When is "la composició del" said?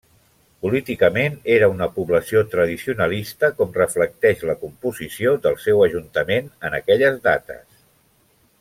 4.53-5.59